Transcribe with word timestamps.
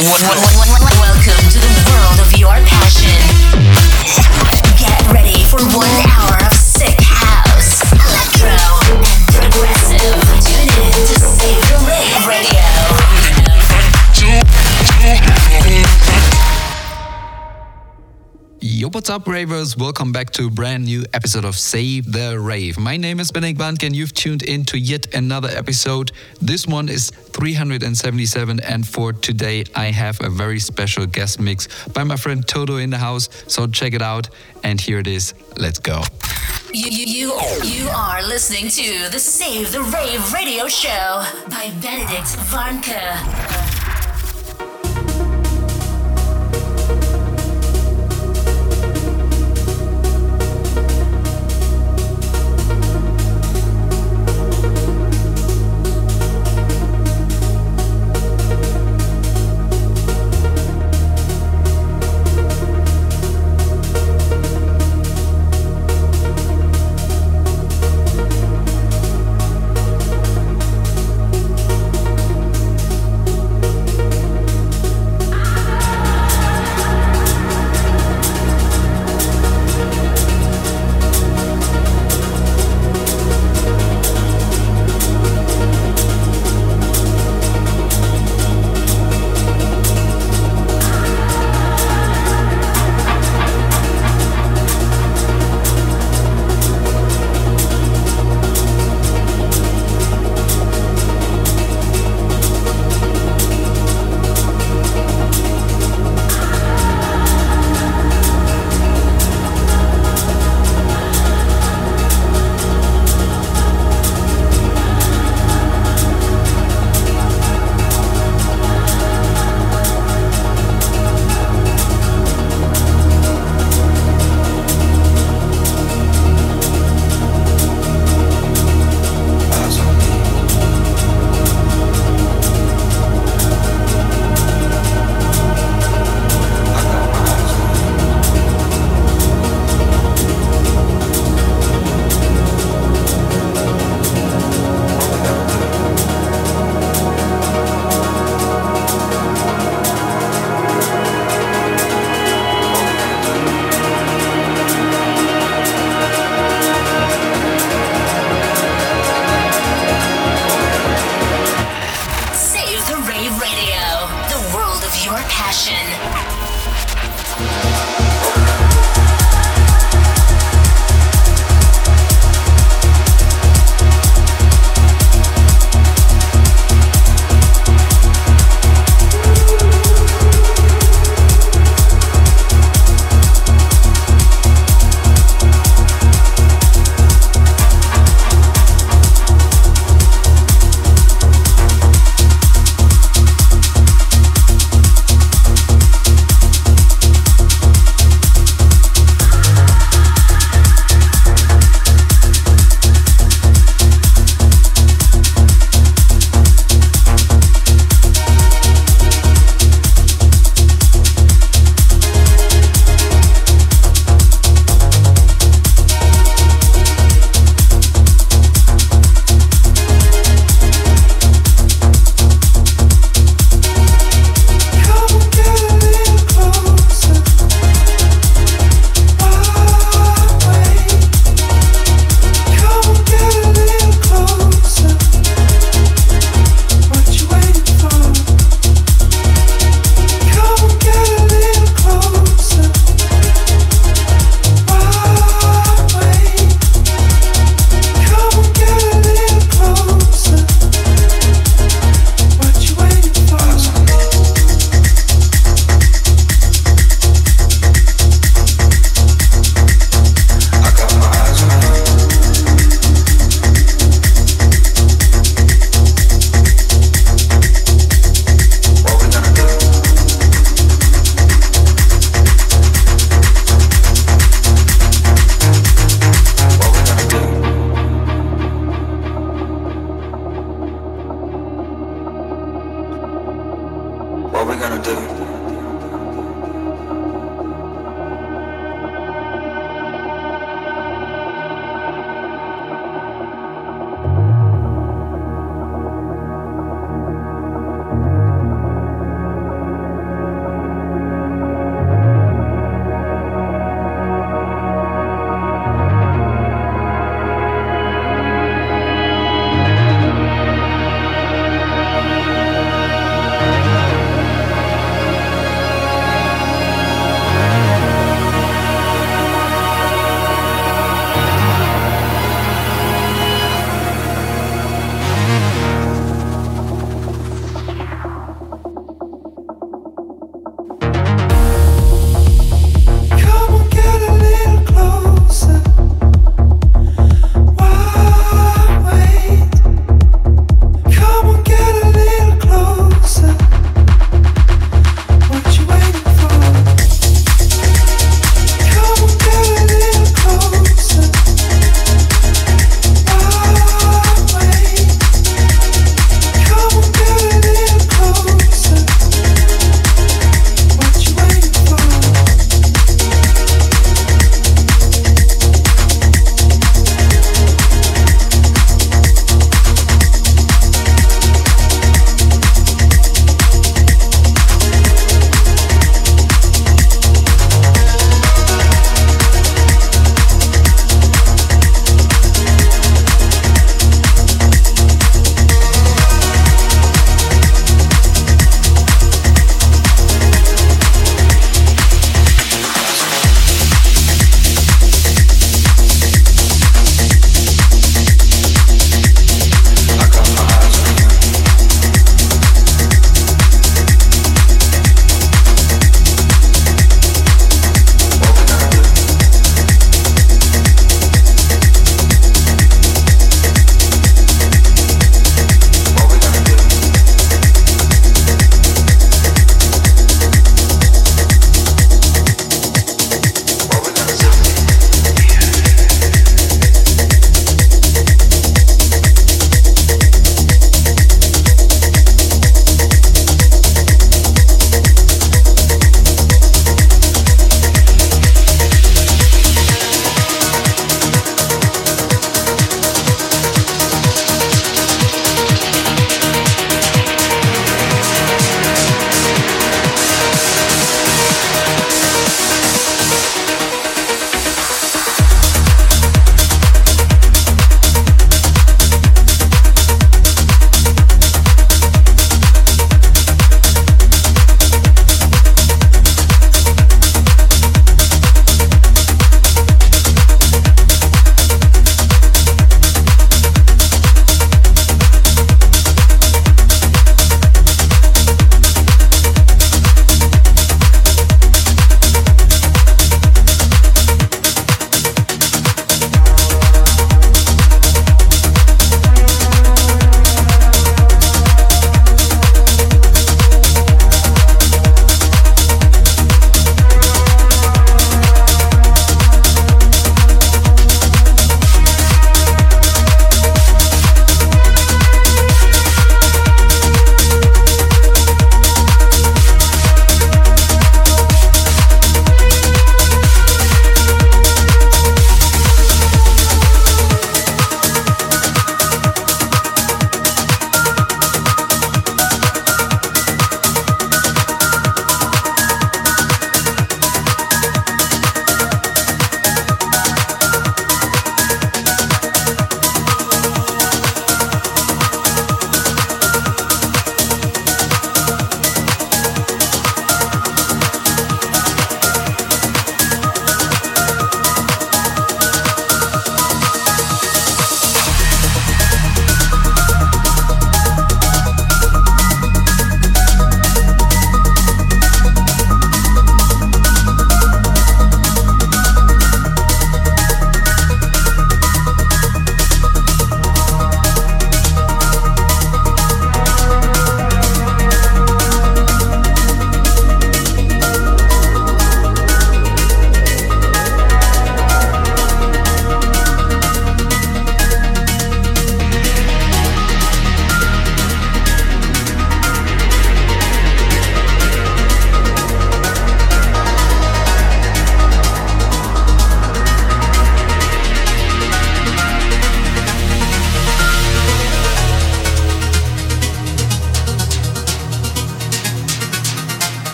Welcome 0.00 1.50
to 1.50 1.58
the 1.58 1.90
world 1.90 2.20
of 2.20 2.32
your 2.38 2.54
passion. 2.64 3.89
What's 19.00 19.08
up, 19.08 19.26
ravers? 19.26 19.78
Welcome 19.78 20.12
back 20.12 20.28
to 20.32 20.48
a 20.48 20.50
brand 20.50 20.84
new 20.84 21.06
episode 21.14 21.46
of 21.46 21.56
Save 21.56 22.12
the 22.12 22.38
Rave. 22.38 22.78
My 22.78 22.98
name 22.98 23.18
is 23.18 23.32
Benedikt 23.32 23.58
Warnke, 23.58 23.86
and 23.86 23.96
you've 23.96 24.12
tuned 24.12 24.42
in 24.42 24.62
to 24.66 24.78
yet 24.78 25.14
another 25.14 25.48
episode. 25.48 26.12
This 26.42 26.66
one 26.66 26.90
is 26.90 27.08
377, 27.08 28.60
and 28.60 28.86
for 28.86 29.14
today, 29.14 29.64
I 29.74 29.86
have 29.86 30.20
a 30.20 30.28
very 30.28 30.58
special 30.58 31.06
guest 31.06 31.40
mix 31.40 31.66
by 31.88 32.04
my 32.04 32.16
friend 32.16 32.46
Totto 32.46 32.76
in 32.76 32.90
the 32.90 32.98
house. 32.98 33.30
So 33.46 33.66
check 33.66 33.94
it 33.94 34.02
out, 34.02 34.28
and 34.64 34.78
here 34.78 34.98
it 34.98 35.06
is. 35.06 35.32
Let's 35.56 35.78
go. 35.78 36.02
You, 36.74 36.90
you, 36.90 37.06
you, 37.06 37.64
you 37.64 37.88
are 37.88 38.22
listening 38.22 38.68
to 38.68 39.08
the 39.10 39.18
Save 39.18 39.72
the 39.72 39.80
Rave 39.80 40.30
radio 40.34 40.68
show 40.68 41.24
by 41.48 41.72
Benedikt 41.80 42.36
Warnke. 42.52 43.89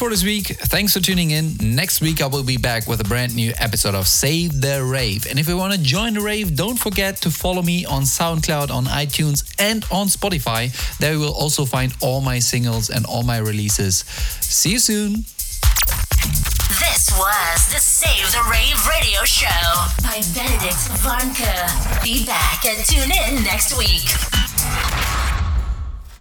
For 0.00 0.08
this 0.08 0.24
week. 0.24 0.46
Thanks 0.46 0.94
for 0.94 1.00
tuning 1.00 1.30
in. 1.32 1.58
Next 1.60 2.00
week, 2.00 2.22
I 2.22 2.26
will 2.26 2.42
be 2.42 2.56
back 2.56 2.86
with 2.86 3.02
a 3.02 3.04
brand 3.04 3.36
new 3.36 3.52
episode 3.58 3.94
of 3.94 4.08
Save 4.08 4.58
the 4.62 4.82
Rave. 4.82 5.26
And 5.28 5.38
if 5.38 5.46
you 5.46 5.58
want 5.58 5.74
to 5.74 5.78
join 5.78 6.14
the 6.14 6.22
rave, 6.22 6.56
don't 6.56 6.78
forget 6.78 7.18
to 7.18 7.30
follow 7.30 7.60
me 7.60 7.84
on 7.84 8.04
SoundCloud, 8.04 8.70
on 8.70 8.86
iTunes, 8.86 9.44
and 9.58 9.84
on 9.92 10.06
Spotify. 10.06 10.72
There 10.96 11.12
you 11.12 11.20
will 11.20 11.34
also 11.34 11.66
find 11.66 11.94
all 12.00 12.22
my 12.22 12.38
singles 12.38 12.88
and 12.88 13.04
all 13.04 13.24
my 13.24 13.36
releases. 13.36 14.06
See 14.40 14.70
you 14.70 14.78
soon. 14.78 15.26
This 16.80 17.12
was 17.12 17.68
the 17.68 17.78
Save 17.78 18.32
the 18.32 18.42
Rave 18.50 18.80
radio 18.88 19.22
show 19.24 19.62
by 20.02 20.22
Benedikt 20.32 20.80
Warnke. 21.04 22.02
Be 22.02 22.24
back 22.24 22.64
and 22.64 22.82
tune 22.86 23.12
in 23.12 23.44
next 23.44 23.76
week. 23.76 24.29